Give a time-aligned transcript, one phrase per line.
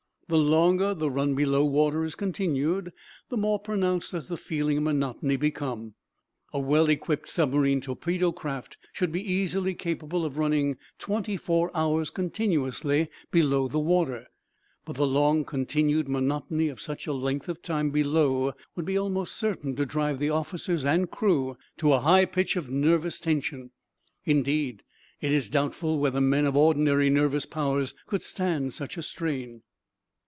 [0.27, 2.93] The longer the run below water is continued
[3.27, 5.95] the more pronounced does the feeling of monotony become.
[6.53, 12.09] A well equipped submarine torpedo craft should be easily capable of running twenty four hours
[12.09, 14.27] continuously below the water,
[14.85, 19.35] but the long continued monotony of such a length of time below would be almost
[19.35, 23.71] certain to drive the officers and crew to a high pitch of nervous tension.
[24.23, 24.83] Indeed,
[25.19, 29.63] it is doubtful whether men of ordinary nervous powers could stand such a strain.